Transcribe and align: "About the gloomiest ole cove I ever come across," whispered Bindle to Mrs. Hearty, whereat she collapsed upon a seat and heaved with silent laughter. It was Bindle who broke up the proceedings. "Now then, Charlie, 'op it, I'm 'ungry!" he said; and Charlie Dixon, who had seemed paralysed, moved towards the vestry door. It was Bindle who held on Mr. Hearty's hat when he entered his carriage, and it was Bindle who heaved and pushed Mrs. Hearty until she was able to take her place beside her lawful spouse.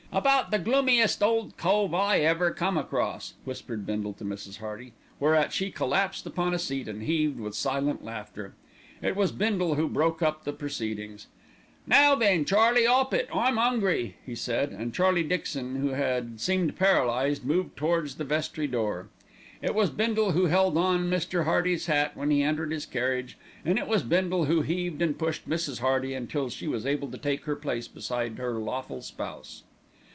"About 0.13 0.51
the 0.51 0.59
gloomiest 0.59 1.23
ole 1.23 1.51
cove 1.55 1.93
I 1.93 2.19
ever 2.19 2.51
come 2.51 2.75
across," 2.77 3.35
whispered 3.45 3.85
Bindle 3.85 4.11
to 4.15 4.25
Mrs. 4.25 4.57
Hearty, 4.57 4.91
whereat 5.21 5.53
she 5.53 5.71
collapsed 5.71 6.25
upon 6.25 6.53
a 6.53 6.59
seat 6.59 6.89
and 6.89 7.03
heaved 7.03 7.39
with 7.39 7.55
silent 7.55 8.03
laughter. 8.03 8.53
It 9.01 9.15
was 9.15 9.31
Bindle 9.31 9.75
who 9.75 9.87
broke 9.87 10.21
up 10.21 10.43
the 10.43 10.51
proceedings. 10.51 11.27
"Now 11.87 12.15
then, 12.15 12.43
Charlie, 12.43 12.85
'op 12.85 13.13
it, 13.13 13.29
I'm 13.33 13.57
'ungry!" 13.57 14.15
he 14.25 14.35
said; 14.35 14.71
and 14.71 14.93
Charlie 14.93 15.23
Dixon, 15.23 15.77
who 15.77 15.91
had 15.91 16.41
seemed 16.41 16.75
paralysed, 16.77 17.45
moved 17.45 17.77
towards 17.77 18.15
the 18.15 18.25
vestry 18.25 18.67
door. 18.67 19.07
It 19.61 19.73
was 19.73 19.89
Bindle 19.91 20.31
who 20.33 20.47
held 20.47 20.75
on 20.77 21.09
Mr. 21.09 21.45
Hearty's 21.45 21.85
hat 21.85 22.17
when 22.17 22.31
he 22.31 22.43
entered 22.43 22.73
his 22.73 22.85
carriage, 22.85 23.37
and 23.63 23.79
it 23.79 23.87
was 23.87 24.03
Bindle 24.03 24.43
who 24.43 24.59
heaved 24.61 25.01
and 25.01 25.17
pushed 25.17 25.49
Mrs. 25.49 25.79
Hearty 25.79 26.13
until 26.13 26.49
she 26.49 26.67
was 26.67 26.85
able 26.85 27.09
to 27.11 27.17
take 27.17 27.45
her 27.45 27.55
place 27.55 27.87
beside 27.87 28.39
her 28.39 28.55
lawful 28.55 29.01
spouse. 29.01 29.63